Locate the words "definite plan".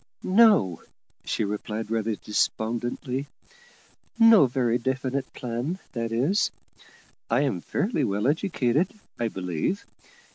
4.79-5.77